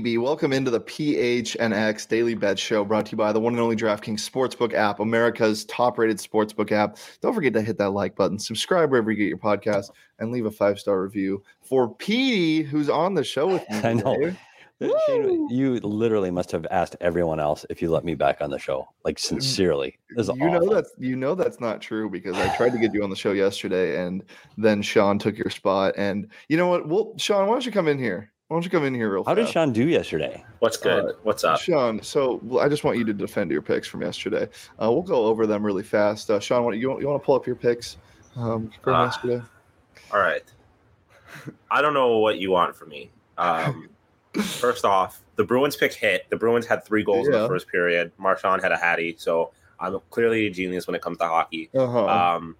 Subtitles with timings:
[0.00, 3.76] Welcome into the PHNX Daily Bet Show brought to you by the one and only
[3.76, 6.96] DraftKings Sportsbook app, America's top rated sportsbook app.
[7.20, 10.46] Don't forget to hit that like button, subscribe wherever you get your podcast, and leave
[10.46, 13.80] a five star review for Petey, who's on the show with me.
[13.84, 14.32] I know.
[14.80, 18.48] Uh, Shane, you literally must have asked everyone else if you let me back on
[18.48, 18.88] the show.
[19.04, 19.98] Like mm, sincerely.
[20.16, 22.94] This is you know that's you know that's not true because I tried to get
[22.94, 24.24] you on the show yesterday, and
[24.56, 25.92] then Sean took your spot.
[25.98, 26.88] And you know what?
[26.88, 28.31] Well, Sean, why don't you come in here?
[28.52, 29.38] Why don't you come in here real quick?
[29.38, 29.50] How did?
[29.50, 30.44] Sean do yesterday?
[30.58, 31.06] What's good?
[31.06, 31.58] Uh, What's up?
[31.58, 34.46] Sean, so well, I just want you to defend your picks from yesterday.
[34.78, 36.30] Uh, we'll go over them really fast.
[36.30, 37.96] Uh, Sean, what, you, you want to pull up your picks
[38.36, 39.42] um, from Uh, yesterday?
[40.12, 40.42] All right.
[41.70, 43.10] I don't know what you want from me.
[43.38, 43.88] Um,
[44.42, 46.26] first off, the Bruins pick hit.
[46.28, 48.12] The Bruins had three goals in the first period.
[48.18, 51.70] Marchand had a hattie, so I'm clearly a genius when it comes to hockey.
[51.74, 52.06] Uh-huh.
[52.06, 52.56] Um,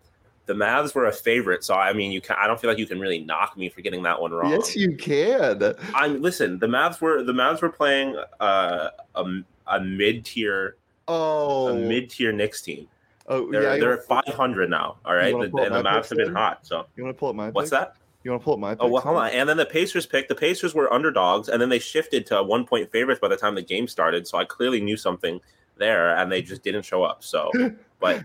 [0.52, 2.37] the Mavs were a favorite, so I mean, you can.
[2.38, 4.51] I don't feel like you can really knock me for getting that one wrong.
[4.51, 5.75] yes, you can.
[5.95, 6.59] I'm listen.
[6.59, 9.25] The Mavs were the Mavs were playing uh, a
[9.66, 10.77] a mid tier
[11.09, 12.86] Oh, a mid tier Knicks team.
[13.28, 13.77] oh They're yeah.
[13.78, 14.97] They're at 500 now.
[15.05, 16.61] All right, The- and the Mavs have been hot.
[16.66, 17.81] So you want to pull up my what's picks?
[17.81, 17.97] that?
[18.25, 18.77] You want to pull up my?
[18.78, 19.31] Oh well, hold on.
[19.31, 20.28] And then the Pacers picked.
[20.28, 23.55] The Pacers were underdogs, and then they shifted to one point favorites by the time
[23.56, 24.27] the game started.
[24.28, 25.41] So I clearly knew something
[25.77, 27.25] there, and they just didn't show up.
[27.25, 27.50] So,
[28.00, 28.25] but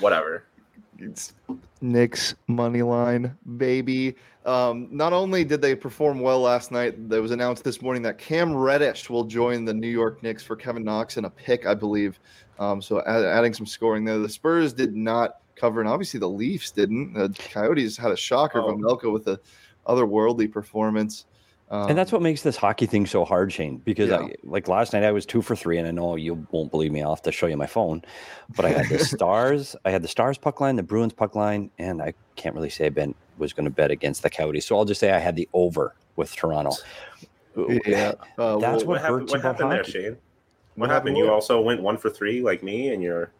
[0.00, 0.44] whatever.
[0.98, 1.34] It's
[1.80, 4.16] Knicks money line, baby.
[4.44, 8.18] Um, not only did they perform well last night, it was announced this morning that
[8.18, 11.74] Cam Reddish will join the New York Knicks for Kevin Knox in a pick, I
[11.74, 12.18] believe.
[12.58, 14.18] Um, so add, adding some scoring there.
[14.18, 17.12] The Spurs did not cover, and obviously the Leafs didn't.
[17.12, 18.72] The Coyotes had a shocker Oh.
[18.72, 19.38] from Melko with a
[19.86, 21.26] otherworldly performance.
[21.70, 23.76] Um, and that's what makes this hockey thing so hard, Shane.
[23.78, 24.20] Because Yeah.
[24.20, 26.92] I, like last night, I was two for three, and I know you won't believe
[26.92, 27.02] me.
[27.02, 28.02] I'll have to show you my phone.
[28.56, 31.70] But I had the Stars, I had the Stars puck line, the Bruins puck line,
[31.78, 34.66] and I can't really say I been was going to bet against the Coyotes.
[34.66, 36.72] So I'll just say I had the over with Toronto.
[37.86, 38.12] yeah.
[38.38, 39.30] Uh, That's well, what What happened?
[39.30, 39.84] What happened there.
[39.84, 40.02] Shane?
[40.12, 40.18] What
[40.76, 41.16] What, happened happened?
[41.18, 43.30] You also went one for three like me, and you're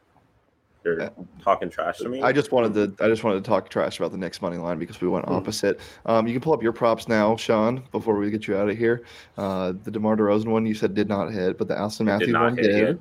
[0.84, 1.10] you're Uh,
[1.42, 2.22] talking trash to me.
[2.22, 4.78] I just wanted to I just wanted to talk trash about the Knicks money line
[4.78, 5.34] because we went Hmm.
[5.34, 5.80] opposite.
[6.06, 8.76] Um, you can pull up your props now, Sean, before we get you out of
[8.78, 9.02] here.
[9.36, 12.40] Uh, the DeMar DeRozan one you said did not hit, but the Auston Matthews did
[12.40, 12.62] one hit.
[12.62, 12.86] Did.
[12.86, 12.98] had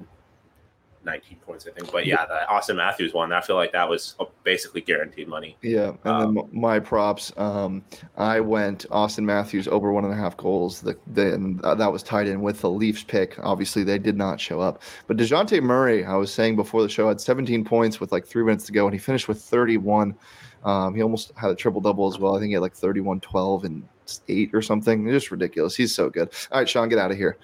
[1.03, 1.91] 19 points, I think.
[1.91, 5.57] But yeah, the Auston Matthews one, I feel like that was basically guaranteed money.
[5.61, 7.83] Yeah, and Um, then my props, um,
[8.17, 10.81] I went Auston Matthews over one and a half goals.
[10.81, 13.37] The, then uh, that was tied in with the Leafs pick.
[13.41, 14.81] Obviously, they did not show up.
[15.07, 18.43] But Dejounte Murray, I was saying before the show, had 17 points with like three
[18.43, 20.15] minutes to go, and he finished with 31.
[20.63, 22.35] Um, he almost had a triple double as well.
[22.35, 23.87] I think he had like 31, 12, and
[24.27, 25.07] eight or something.
[25.07, 25.75] It's just ridiculous.
[25.75, 26.29] He's so good.
[26.51, 27.37] All right, Sean, get out of here.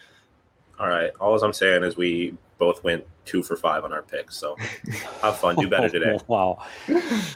[0.84, 1.12] All right.
[1.22, 4.36] All I'm saying is we both went two for five on our picks.
[4.36, 4.58] So
[5.22, 5.56] have fun.
[5.56, 6.20] Do better today.
[6.28, 6.62] wow.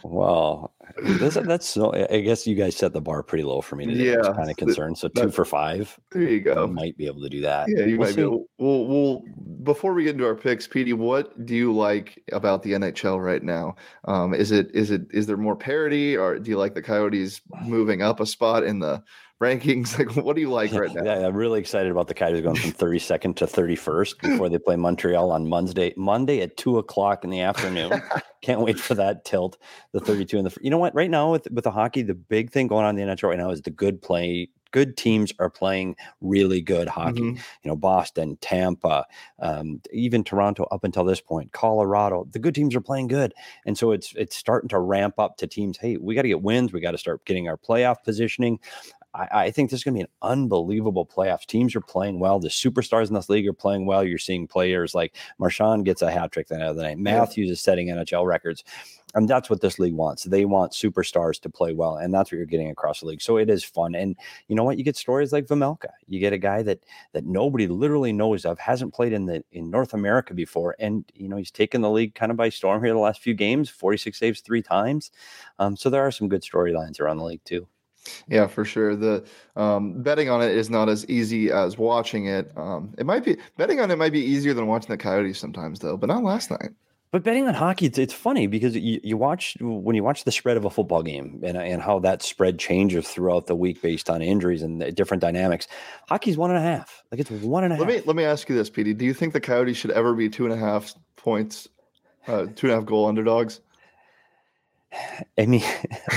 [0.04, 0.72] Wow.
[1.02, 4.16] This, that's so, I guess you guys set the bar pretty low for me today.
[4.16, 4.98] I was Yeah, kind of concerned.
[4.98, 5.98] So two for five.
[6.12, 6.68] There you I go.
[6.68, 7.68] might be able to do that.
[7.70, 8.22] Yeah, you We'll might be.
[8.22, 8.22] see.
[8.24, 9.24] able- Well, well,
[9.64, 13.44] before we get into our picks, Petey, what do you like about the NHL right
[13.44, 13.76] now?
[14.06, 17.40] Um, is it is it is there more parity, or do you like the Coyotes
[17.66, 19.02] moving up a spot in the
[19.42, 19.98] rankings?
[19.98, 21.04] Like, what do you like right now?
[21.04, 24.76] Yeah, I'm really excited about the Coyotes going from 32nd to 31st before they play
[24.76, 25.94] Montreal on Monday.
[25.98, 28.02] Monday at two o'clock in the afternoon.
[28.42, 29.58] Can't wait for that tilt.
[29.94, 30.58] The 32 and the.
[30.62, 30.94] You know what?
[30.96, 33.38] Right now with with the hockey, the big thing going on in the NHL right
[33.38, 34.50] now is the good play.
[34.72, 37.22] Good teams are playing really good hockey.
[37.22, 37.36] Mhm.
[37.38, 39.06] You know, Boston, Tampa,
[39.40, 42.28] um, even Toronto up until this point, Colorado.
[42.32, 43.34] The good teams are playing good,
[43.66, 45.78] and so it's it's starting to ramp up to teams.
[45.78, 46.74] Hey, we got to get wins.
[46.74, 48.60] We got to start getting our playoff positioning.
[49.18, 51.46] I, I think this is going to be an unbelievable playoffs.
[51.46, 52.40] Teams are playing well.
[52.40, 54.04] The superstars in this league are playing well.
[54.04, 57.00] You're seeing players like Marchand gets a hat trick the other night.
[57.00, 58.64] Matthews is setting NHL records.
[59.16, 60.26] And that's what this league wants.
[60.26, 61.96] They want superstars to play well.
[61.96, 63.22] And that's what you're getting across the league.
[63.22, 63.96] So it is fun.
[63.96, 64.16] And
[64.48, 64.78] you know what?
[64.78, 65.90] You get stories like Vejmelka.
[66.08, 66.84] You get a guy that
[67.14, 70.76] that nobody literally knows of, hasn't played in the in North America before.
[70.78, 73.34] And you know, he's taken the league kind of by storm here the last few
[73.34, 75.10] games, 46 saves three times.
[75.58, 77.68] Um, so there are some good storylines around the league too.
[78.28, 78.96] Yeah, for sure.
[78.96, 79.26] The
[79.56, 82.52] um, betting on it is not as easy as watching it.
[82.56, 85.80] Um, it might be betting on it might be easier than watching the Coyotes sometimes,
[85.80, 85.98] though.
[85.98, 86.72] But not last night.
[87.10, 90.32] But betting on hockey, it's, it's funny because you, you watch when you watch the
[90.32, 94.10] spread of a football game and, and how that spread changes throughout the week based
[94.10, 95.68] on injuries and the different dynamics.
[96.10, 97.04] Hockey's one and a half.
[97.10, 97.88] Like it's one and a half.
[97.88, 98.94] Let me let me ask you this, Petey.
[98.94, 101.70] Do you think the Coyotes should ever be two and a half points,
[102.28, 103.62] uh, two and a half goal underdogs?
[105.38, 105.64] I mean,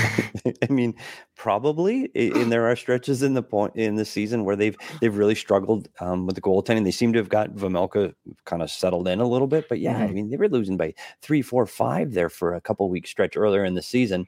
[0.63, 0.93] I mean,
[1.35, 2.09] probably.
[2.15, 5.89] And there are stretches in the point in the season where they've they've really struggled
[5.99, 6.83] um, with the goaltending.
[6.85, 8.13] They seem to have got Vejmelka
[8.45, 10.13] kind of settled in a little bit, but yeah, I Mhm.
[10.13, 13.65] mean, they were losing by three, four, five there for a couple weeks stretch earlier
[13.65, 14.25] in the season.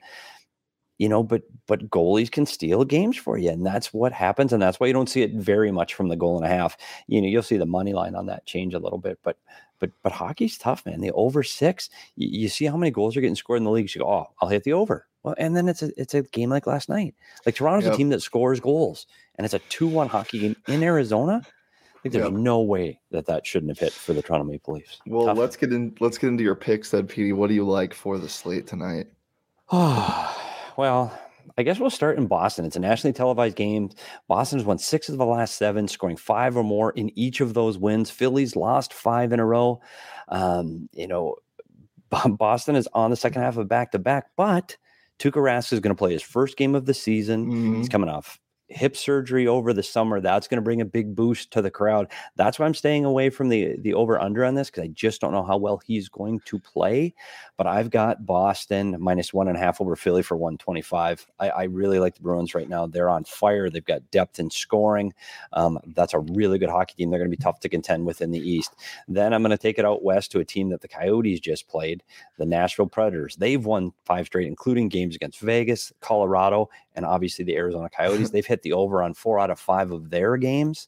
[1.00, 4.62] You know, but but goalies can steal games for you, and that's what happens, and
[4.62, 6.78] that's why you don't see it very much from the goal and a half.
[7.08, 9.38] You know, you'll see the money line on that change a little bit, but
[9.80, 11.02] but but hockey's tough, man.
[11.02, 13.94] The over six, you, you see how many goals are getting scored in the league.
[13.94, 15.08] You go, oh, I'll hit the over.
[15.24, 17.16] Well, and then it's a it's a game like last night.
[17.46, 17.94] Like Toronto's yep.
[17.94, 21.42] a team that scores goals, and it's a two one hockey game in Arizona.
[21.44, 22.34] I think there's yep.
[22.34, 25.00] no way that that shouldn't have hit for the Toronto Maple Leafs.
[25.08, 25.38] Well, Tough.
[25.38, 25.96] let's get in.
[26.02, 27.34] Let's get into your picks, then, Petey.
[27.34, 29.08] What do you like for the slate tonight?
[30.78, 31.18] well,
[31.58, 32.66] I guess we'll start in Boston.
[32.66, 33.90] It's a nationally televised game.
[34.28, 37.54] Boston has won six of the last seven, scoring five or more in each of
[37.54, 38.10] those wins.
[38.10, 39.82] Phillies lost five in a row.
[40.30, 41.36] Um, you know,
[42.28, 44.78] Boston is on the second half of back to back, but
[45.20, 47.46] Tuukka Rask is going to play his first game of the season.
[47.46, 47.76] Mm-hmm.
[47.76, 48.40] He's coming off
[48.74, 50.20] hip surgery over the summer.
[50.20, 52.12] That's going to bring a big boost to the crowd.
[52.36, 55.22] That's why I'm staying away from the the over under on this because I just
[55.22, 57.14] don't know how well he's going to play.
[57.58, 61.28] But I've got Boston minus one and a half over Philly for 125.
[61.40, 62.88] I, I really like the Bruins right now.
[62.88, 63.70] They're on fire.
[63.70, 65.14] They've got depth in scoring.
[65.54, 67.10] Um, that's a really good hockey team.
[67.10, 68.76] They're going to be tough to contend with in the East.
[69.08, 71.68] Then I'm going to take it out west to a team that the Coyotes just
[71.68, 72.04] played,
[72.38, 73.36] the Nashville Predators.
[73.36, 78.30] They've won five straight, including games against Vegas, Colorado, and obviously the Arizona Coyotes.
[78.32, 80.88] They've hit the over on four out of five of their games.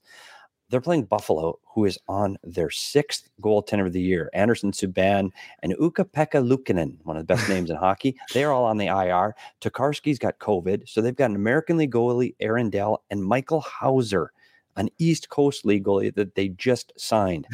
[0.70, 5.30] They're playing Buffalo, who is on their sixth goaltender of the year, Anderson Subban
[5.62, 8.18] and Ukko-Pekka Luukkonen, one of the best names in hockey.
[8.34, 9.36] They're all on the IR.
[9.62, 14.32] Tokarski's got COVID, so they've got an American League goalie, Aaron Dell, and Michael Houser,
[14.76, 17.46] an East Coast League goalie that they just signed.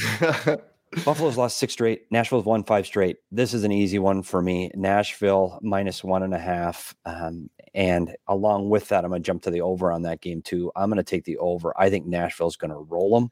[1.06, 2.04] Buffalo's lost six straight.
[2.12, 3.18] Nashville's won five straight.
[3.32, 4.72] This is an easy one for me.
[4.76, 6.94] Nashville minus one and a half.
[7.06, 10.42] Um, and along with that, I'm going to jump to the over on that game
[10.42, 10.72] too.
[10.76, 11.74] I'm going to take the over.
[11.78, 13.32] I think Nashville's going to roll them.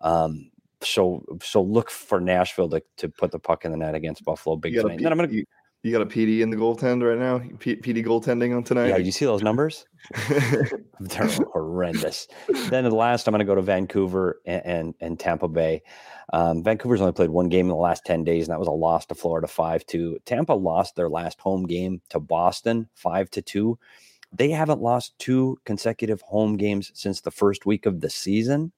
[0.00, 0.50] Um,
[0.82, 4.56] so so look for Nashville to, to put the puck in the net against Buffalo
[4.56, 4.98] big tonight.
[4.98, 5.44] P- then I'm going to.
[5.82, 7.38] You, got a PD in the goaltend right now.
[7.58, 8.88] P- PD goaltending on tonight.
[8.88, 9.86] Yeah, you see those numbers?
[10.28, 12.28] They're horrendous.
[12.68, 15.82] then the last, I'm going to go to Vancouver and, and, and Tampa Bay.
[16.32, 18.72] Um, Vancouver's only played one game in the last 10 days, and that was a
[18.72, 20.18] loss to Florida 5 2.
[20.26, 23.78] Tampa lost their last home game to Boston 5 to 2.
[24.32, 28.72] They haven't lost two consecutive home games since the first week of the season.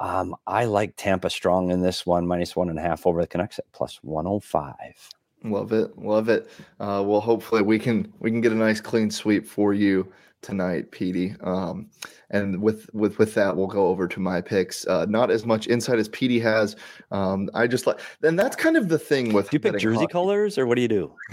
[0.00, 3.26] Um, I like Tampa strong in this one, minus one and a half over the
[3.26, 5.10] Canucks at plus 105.
[5.44, 6.48] Love it, love it.
[6.80, 10.10] Uh, well, hopefully we can we can get a nice clean sweep for you
[10.44, 11.34] tonight, Petey.
[11.42, 11.90] Um,
[12.30, 14.86] and with with with that, we'll go over to my picks.
[14.86, 16.76] Uh, not as much insight as Petey has.
[17.10, 19.50] Um, I just like, and that's kind of the thing with.
[19.50, 21.12] Do you pick jersey colors, or what do you do?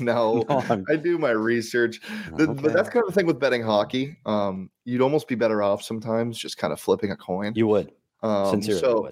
[0.00, 2.00] no, no I do my research.
[2.36, 2.62] The, okay.
[2.62, 4.16] But that's kind of the thing with betting hockey.
[4.26, 7.52] Um, you'd almost be better off sometimes just kind of flipping a coin.
[7.54, 7.92] You would.
[8.22, 9.10] Um, Sincerely, so.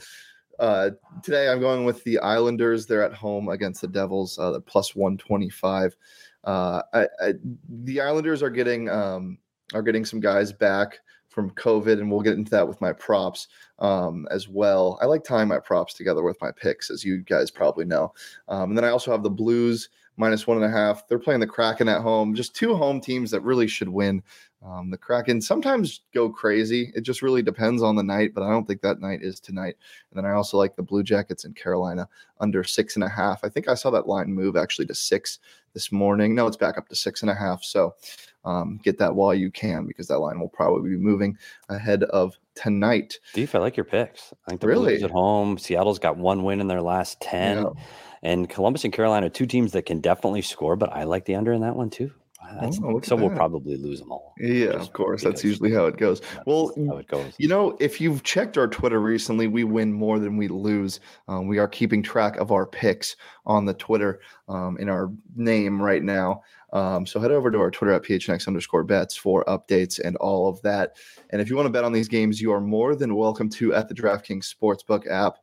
[0.58, 0.90] Uh,
[1.22, 2.86] today I'm going with the Islanders.
[2.86, 4.38] They're at home against the Devils.
[4.38, 5.96] Uh, plus 125.
[6.44, 7.34] Uh, I, I,
[7.68, 9.38] the Islanders are getting um,
[9.74, 13.48] are getting some guys back from COVID, and we'll get into that with my props
[13.78, 14.98] um, as well.
[15.00, 18.12] I like tying my props together with my picks, as you guys probably know.
[18.48, 21.06] Um, and then I also have the Blues minus one and a half.
[21.06, 22.34] They're playing the Kraken at home.
[22.34, 24.22] Just two home teams that really should win.
[24.64, 26.92] Um, the Kraken sometimes go crazy.
[26.94, 29.76] It just really depends on the night, but I don't think that night is tonight.
[30.10, 32.08] And then I also like the Blue Jackets in Carolina
[32.40, 33.44] under six and a half.
[33.44, 35.38] I think I saw that line move actually to six
[35.74, 36.34] this morning.
[36.34, 37.62] No, it's back up to six and a half.
[37.62, 37.94] So
[38.44, 41.38] um, get that while you can because that line will probably be moving
[41.68, 43.20] ahead of tonight.
[43.30, 44.34] Steve, I like your picks.
[44.46, 44.94] I think the really?
[44.94, 45.56] Blues at home.
[45.58, 47.58] Seattle's got one win in their last 10.
[47.58, 47.70] Yeah.
[48.24, 51.52] And Columbus and Carolina, two teams that can definitely score, but I like the under
[51.52, 52.10] in that one too.
[52.40, 54.34] Oh, so we'll probably lose them all.
[54.38, 55.22] Yeah, of course.
[55.22, 56.22] That's usually how it goes.
[56.46, 57.34] Well, how it goes.
[57.38, 61.00] You know, if you've checked our Twitter recently, we win more than we lose.
[61.26, 65.82] Um, we are keeping track of our picks on the Twitter um, in our name
[65.82, 66.42] right now.
[66.72, 70.48] Um, so head over to our Twitter at PHNX underscore bets for updates and all
[70.48, 70.96] of that.
[71.30, 73.74] And if you want to bet on these games, you are more than welcome to
[73.74, 75.38] at the DraftKings Sportsbook app.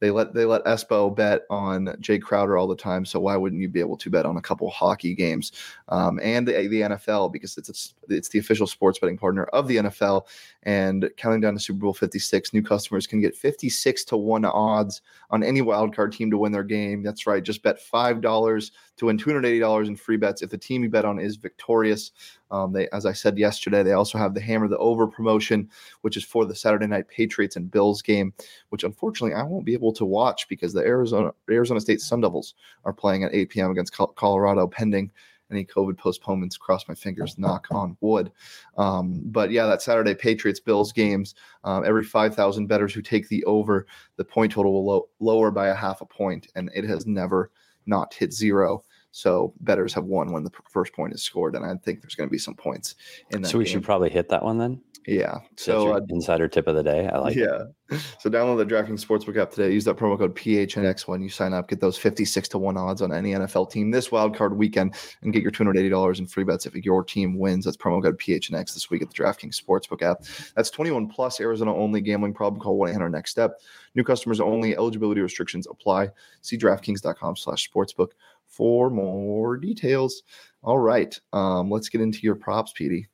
[0.00, 3.04] They let they let Espo bet on Jae Crowder all the time.
[3.04, 5.52] So why wouldn't you be able to bet on a couple hockey games
[5.88, 9.76] um, and the, the NFL because it's it's the official sports betting partner of the
[9.76, 10.26] NFL.
[10.62, 15.02] And counting down to Super Bowl 56, new customers can get 56 to one odds
[15.30, 17.02] on any wildcard team to win their game.
[17.02, 20.82] That's right, just bet five dollars to win $280 in free bets if the team
[20.82, 22.12] you bet on is victorious.
[22.50, 25.68] Um, they, as I said yesterday, they also have the Hammer the Over promotion,
[26.02, 28.32] which is for the Saturday night Patriots and Bills game,
[28.70, 32.54] which unfortunately I won't be able to watch because the Arizona Arizona State Sun Devils
[32.84, 33.70] are playing at 8 p.m.
[33.70, 35.10] against Colorado, pending
[35.50, 36.56] any COVID postponements.
[36.56, 38.30] Cross my fingers, knock on wood.
[38.76, 43.44] Um, but yeah, that Saturday Patriots Bills games, um, every 5,000 bettors who take the
[43.44, 47.06] over, the point total will lo- lower by a half a point, and it has
[47.06, 47.50] never
[47.86, 51.74] not hit zero So betters have won when the first point is scored, and I
[51.84, 52.94] think there's going to be some points
[53.30, 53.48] in that.
[53.48, 53.72] So we game.
[53.72, 54.80] should probably hit that one then.
[55.06, 55.38] Yeah.
[55.56, 57.08] So uh, insider tip of the day.
[57.08, 57.36] I like.
[57.36, 57.40] it.
[57.40, 57.98] yeah.
[58.18, 59.72] So download the DraftKings Sportsbook app today.
[59.72, 61.68] Use that promo code PHNX when you sign up.
[61.68, 65.32] Get those 56 to 1 odds on any NFL team this wild card weekend and
[65.32, 67.64] get your $280 in free bets if your team wins.
[67.64, 70.22] That's promo code PHNX this week at the DraftKings Sportsbook app.
[70.54, 72.60] That's 21 plus Arizona only gambling problem.
[72.60, 73.60] Call 1 800 next step.
[73.94, 74.76] New customers only.
[74.76, 76.10] Eligibility restrictions apply.
[76.42, 78.10] See DraftKings.com slash sportsbook
[78.50, 80.22] for more details.
[80.62, 81.18] All right.
[81.32, 83.08] Um, let's get into your props, Petey.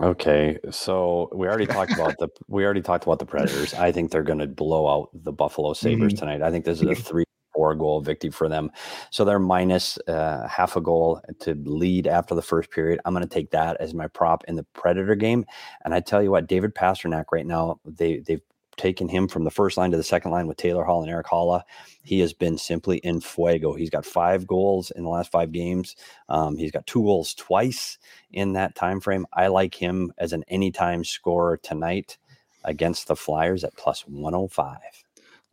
[0.00, 3.74] Okay, so we already talked about the we already talked about the Predators.
[3.74, 6.18] I think they're going to blow out the Buffalo Sabres Mhm.
[6.18, 6.42] tonight.
[6.42, 8.70] I think this is a three four goal victory for them.
[9.10, 13.00] So they're minus uh, half a goal to lead after the first period.
[13.04, 15.44] I'm going to take that as my prop in the Predator game.
[15.84, 18.42] And I tell you what, David Pastrnak right now they they've
[18.78, 21.26] taken him from the first line to the second line with Taylor Hall and Erik
[21.26, 21.62] Haula.
[22.02, 23.74] He has been simply in fuego.
[23.74, 25.96] He's got five goals in the last five games.
[26.28, 27.98] Um, he's got two goals twice
[28.30, 29.26] in that time frame.
[29.32, 32.16] I like him as an anytime scorer tonight
[32.64, 34.78] against the Flyers at plus 105.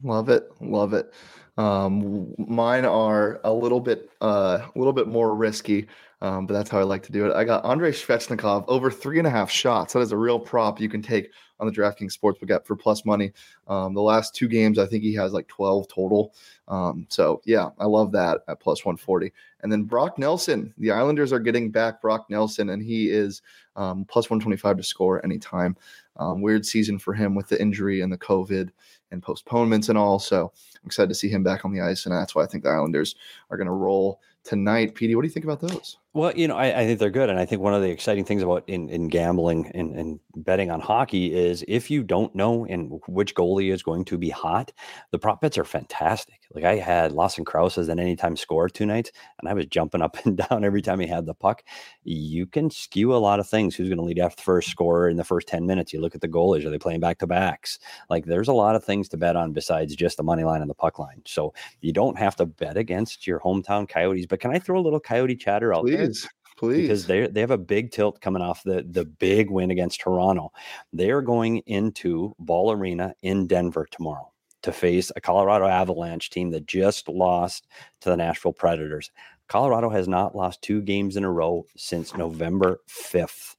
[0.03, 1.13] Love it, love it.
[1.57, 5.87] Um, mine are a little bit, uh, a little bit more risky,
[6.21, 7.33] um, but that's how I like to do it.
[7.33, 9.93] I got Andrei Svechnikov over three and a half shots.
[9.93, 11.29] That is a real prop you can take
[11.59, 13.31] on the DraftKings Sportsbook app for plus money.
[13.67, 16.33] Um, the last two games, I think he has like 12 total.
[16.67, 19.31] Um, so yeah, I love that at plus 140.
[19.61, 23.41] And then Brock Nelson, the Islanders are getting back Brock Nelson, and he is
[23.75, 25.75] um, plus 125 to score anytime.
[26.17, 28.69] Um, weird season for him with the injury and the COVID
[29.11, 30.19] and postponements and all.
[30.19, 32.63] So I'm excited to see him back on the ice, and that's why I think
[32.63, 33.15] the Islanders
[33.49, 34.95] are going to roll tonight.
[34.95, 35.97] Petey, what do you think about those?
[36.15, 38.23] Well, you know, I, I think they're good, and I think one of the exciting
[38.23, 42.65] things about in, in gambling and, and betting on hockey is if you don't know
[42.65, 44.71] in which goalie is going to be hot,
[45.11, 46.39] the prop bets are fantastic.
[46.53, 50.01] Like I had Lawson Crouse as an anytime score two nights, and I was jumping
[50.01, 51.63] up and down every time he had the puck.
[52.05, 53.75] You can skew a lot of things.
[53.75, 55.91] Who's going to lead after the first scorer in the first ten minutes?
[55.91, 57.77] You look at the goalies; are they playing back to backs?
[58.09, 60.69] Like there's a lot of things to bet on besides just the money line and
[60.69, 61.21] the puck line.
[61.25, 64.27] So you don't have to bet against your hometown Coyotes.
[64.27, 66.04] But can I throw a little Coyote chatter out there?
[66.05, 66.81] Please, please.
[66.83, 70.51] because they they have a big tilt coming off the the big win against Toronto.
[70.93, 74.31] They are going into Ball Arena in Denver tomorrow
[74.63, 77.67] to face a Colorado Avalanche team that just lost
[78.01, 79.11] to the Nashville Predators.
[79.47, 83.55] Colorado has not lost two games in a row since November 5th.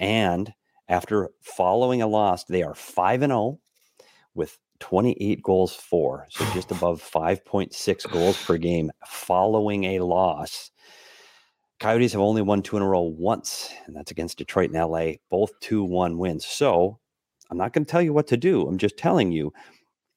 [0.00, 0.52] And
[0.88, 3.60] after following a loss, they are 5 and 0
[4.34, 10.72] with 28 goals for, so just above 5.6 goals per game following a loss.
[11.80, 15.12] Coyotes have only won two in a row once, and that's against Detroit and LA,
[15.30, 16.46] both 2 1 wins.
[16.46, 16.98] So
[17.50, 18.68] I'm not going to tell you what to do.
[18.68, 19.52] I'm just telling you,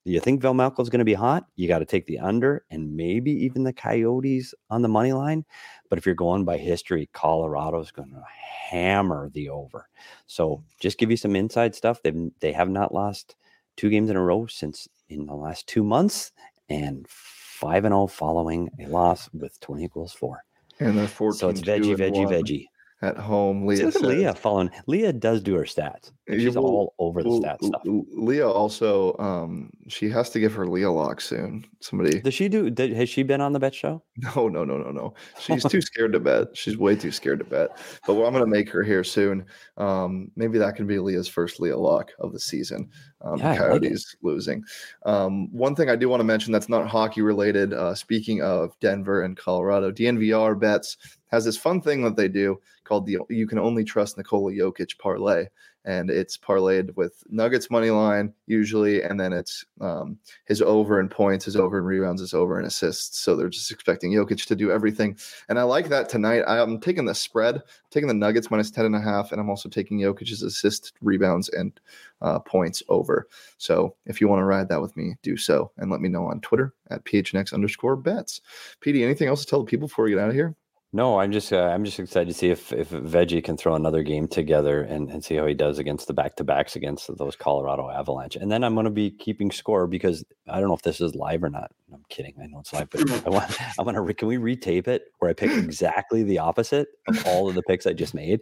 [0.06, 1.46] Do you think Vejmelka is going to be hot?
[1.56, 5.46] You got to take the under and maybe even the Coyotes on the money line.
[5.90, 8.24] But if you're going by history, Colorado is going to
[8.70, 9.88] hammer the over.
[10.28, 12.02] So just give you some inside stuff.
[12.04, 13.36] They they have not lost
[13.78, 16.32] two games in a row since in the last two months,
[16.70, 20.44] and five and zero following a loss with 20 equals for.
[20.80, 22.66] And they're 14 So it's veggie, veggie, veggie.
[23.02, 23.66] at home.
[23.66, 24.10] Leah look at says.
[24.10, 24.72] Leah following.
[24.88, 26.12] Leah does do her stats.
[26.30, 27.82] She's well, all over the Well, stat stuff.
[27.86, 31.66] Leah also, um, she has to give her Leah lock soon.
[31.82, 32.70] Somebody, Does she do?
[32.70, 34.02] Did, has she been on the bet show?
[34.18, 35.14] no, no, no, no, no.
[35.38, 36.56] She's too scared to bet.
[36.56, 37.78] She's way too scared to bet.
[38.08, 39.46] But well, I'm going to make her here soon.
[39.76, 42.90] Um, maybe that can be Leah's first Leah lock of the season.
[43.24, 43.60] Um, Yeah, like.
[43.60, 44.64] Coyotes losing.
[45.06, 47.74] Um, one thing I do want to mention that's not hockey related.
[47.74, 52.60] Uh, speaking of Denver and Colorado, DNVR bets has this fun thing that they do
[52.84, 55.48] called the "You Can Only Trust Nikola Jokic" parlay,
[55.86, 61.10] and it's parlayed with Nuggets money line usually, and then it's um, his over in
[61.10, 63.20] points, his over in rebounds, his over in assists.
[63.20, 65.18] So they're just expecting Jokic to do everything,
[65.50, 66.44] and I like that tonight.
[66.48, 69.70] I'm taking the spread, taking the Nuggets minus ten and a half, and I'm also
[69.70, 71.80] taking Jokic's assist, rebounds, and
[72.22, 73.28] uh, points over.
[73.58, 76.26] So if you want to ride that with me, do so, and let me know
[76.26, 78.42] on Twitter at phnx underscore bets.
[78.82, 80.56] PD, anything else to tell the people before we get out of here?
[80.96, 84.04] No, I'm just uh, I'm just excited to see if if Veggie can throw another
[84.04, 87.36] game together and, and see how he does against the back to backs against those
[87.36, 88.36] Colorado Avalanche.
[88.36, 91.16] And then I'm going to be keeping score because I don't know if this is
[91.16, 91.72] live or not.
[91.92, 92.36] I'm kidding.
[92.40, 94.14] I know it's live, but I want I want to.
[94.14, 97.88] Can we retape it where I pick exactly the opposite of all of the picks
[97.88, 98.42] I just made,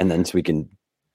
[0.00, 0.68] and then so we can.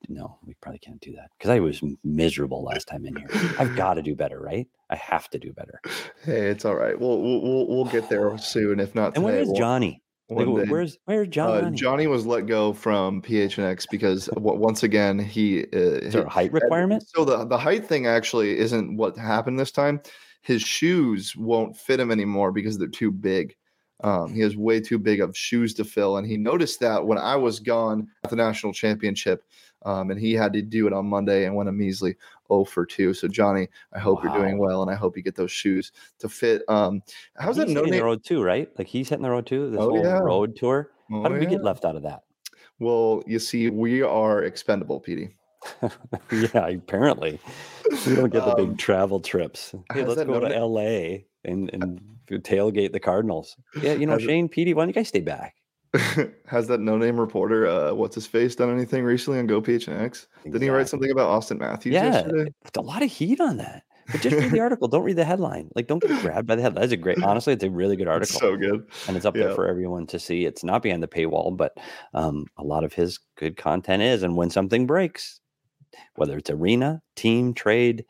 [0.10, 3.27] No, we probably can't do that because I was miserable last time in here.
[3.58, 4.67] I've got to do better, right?
[4.89, 5.79] I have to do better.
[6.25, 6.98] Hey, it's all right.
[7.00, 8.79] We'll we'll we'll, we'll get there soon.
[8.82, 10.03] If not, And where is we'll- Johnny?
[10.30, 11.75] Like, where's where's Uh, Johnny?
[11.75, 16.53] Johnny was let go from PHNX because once again he uh, is there a height
[16.53, 17.03] requirement?
[17.08, 20.01] So the the height thing actually isn't what happened this time.
[20.42, 23.56] His shoes won't fit him anymore because they're too big.
[24.03, 27.18] Um, he has way too big of shoes to fill, and he noticed that when
[27.18, 29.44] I was gone at the national championship,
[29.86, 32.16] um, and he had to do it on Monday and went a measly
[32.48, 33.13] 0 for 2.
[33.13, 36.30] So Johnny, I hope you're doing well, and I hope you get those shoes to
[36.30, 36.62] fit.
[36.68, 37.02] Um,
[37.38, 38.70] how's that He's no hitting the road too, right?
[38.78, 39.70] Like he's hitting the road too.
[39.70, 40.20] This Oh, whole yeah.
[40.20, 40.92] road tour.
[41.12, 42.24] Oh, How did we get left out of that?
[42.80, 45.36] Well, you see, we are expendable, Petey.
[46.32, 47.40] yeah, apparently
[48.06, 49.74] we don't get the Um, big travel trips.
[49.94, 51.25] Hey, let's go to noti- L.A.
[51.46, 53.56] and and tailgate the Cardinals.
[53.82, 55.56] Yeah, you know, Shane, Petey, why don't you guys stay back?
[56.48, 60.26] Has that no name reporter, uh, what's his face, done anything recently on Go PHNX?
[60.44, 62.52] Didn't he write something about Auston Matthews Yeah, yesterday?
[62.66, 63.84] it's a lot of heat on that.
[64.12, 64.88] But just read the article.
[64.88, 65.70] Don't read the headline.
[65.76, 66.82] Like, don't get grabbed by the headline.
[66.82, 67.24] That's a great.
[67.24, 68.40] Honestly, it's a really good It's article.
[68.40, 68.86] so good.
[69.08, 70.46] and it's up there for everyone to see.
[70.46, 71.78] It's not behind the paywall, but
[72.14, 74.24] um, a lot of his good content is.
[74.24, 75.40] And when something breaks,
[76.16, 78.04] whether it's arena, team, trade,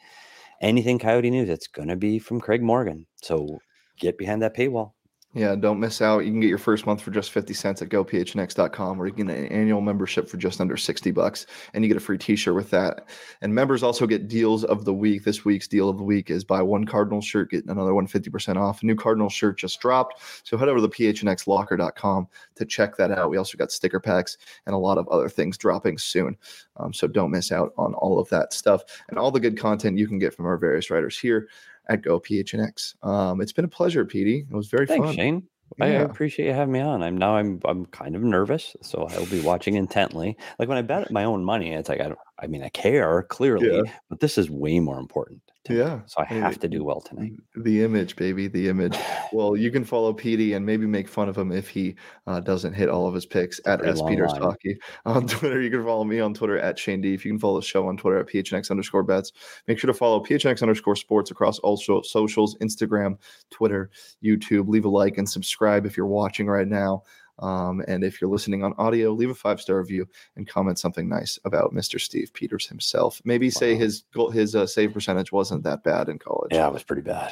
[0.61, 3.05] anything Coyote News, it's going to be from Craig Morgan.
[3.21, 3.59] So
[3.99, 4.93] get behind that paywall.
[5.35, 6.25] Yeah, don't miss out.
[6.25, 9.25] You can get your first month for just 50 cents at gophnx.com, or you can
[9.25, 12.53] get an annual membership for just under 60 bucks, and you get a free t-shirt
[12.53, 13.09] with that.
[13.41, 15.23] And members also get deals of the week.
[15.23, 18.57] This week's deal of the week is buy one Cardinal shirt, get another one 50%
[18.57, 18.83] off.
[18.83, 20.21] A new Cardinal shirt just dropped.
[20.43, 23.31] So head over to phnxlocker.com to check that out.
[23.31, 24.37] We also got sticker packs
[24.67, 26.37] and a lot of other things dropping soon.
[26.77, 29.97] Um, so don't miss out on all of that stuff and all the good content
[29.97, 31.47] you can get from our various writers here
[31.89, 32.95] at Go PHNX.
[33.05, 34.45] Um, it's been a pleasure, Petey.
[34.49, 35.15] It was very Thanks, fun.
[35.15, 35.47] Shane.
[35.81, 37.01] I I appreciate you having me on.
[37.01, 40.37] I'm now I'm I'm kind of nervous, so I will be watching intently.
[40.59, 42.19] Like when I bet my own money, it's like I don't.
[42.39, 43.91] I mean, I care clearly, Yeah.
[44.07, 45.41] but this is way more important.
[45.65, 45.79] To me.
[45.79, 46.01] Yeah.
[46.07, 47.33] So I have to do well tonight.
[47.55, 48.97] The image, baby, the image.
[49.33, 51.95] Well, you can follow Petey and maybe make fun of him if he
[52.27, 54.31] uh, doesn't hit all of his picks at S Peters.
[54.33, 54.77] Hockey
[55.07, 55.59] on Twitter.
[55.59, 57.15] You can follow me on Twitter at Shane D.
[57.15, 59.31] If you can follow the show on Twitter at PHNX underscore bets.
[59.67, 63.17] Make sure to follow PHNX underscore sports across all so- socials Instagram,
[63.49, 63.89] Twitter,
[64.23, 64.67] YouTube.
[64.67, 67.01] Leave a like and subscribe if you're watching right now.
[67.39, 71.09] Um, and if you're listening on audio, leave a five star review and comment something
[71.09, 71.99] nice about Mr.
[71.99, 73.21] Steve Peters himself.
[73.25, 76.49] Maybe say his goal, his uh, save percentage wasn't that bad in college.
[76.53, 77.31] Yeah, it was pretty bad.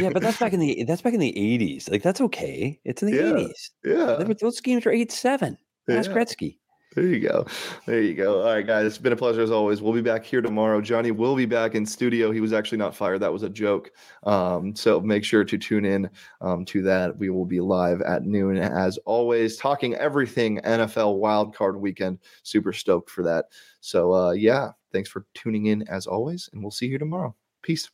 [0.00, 1.88] yeah, but that's back in the that's back in the eighties.
[1.88, 2.78] Like that's okay.
[2.84, 3.34] It's in the Yeah.
[3.36, 3.70] eighties.
[3.84, 4.24] yeah.
[4.40, 5.58] Those games are eight seven.
[5.88, 6.16] Ask Yeah.
[6.16, 6.58] Gretzky.
[6.96, 7.46] There you go.
[7.86, 8.40] There you go.
[8.40, 8.84] All right, guys.
[8.84, 9.80] It's been a pleasure as always.
[9.80, 10.80] We'll be back here tomorrow.
[10.80, 12.32] Johnny will be back in studio.
[12.32, 13.20] He was actually not fired.
[13.20, 13.92] That was a joke.
[14.24, 17.16] Um, so make sure to tune in um, to that.
[17.16, 22.18] We will be live at noon as always, talking everything NFL wildcard weekend.
[22.42, 23.46] Super stoked for that.
[23.80, 27.36] So, uh, yeah, thanks for tuning in as always, and we'll see you tomorrow.
[27.62, 27.88] Peace.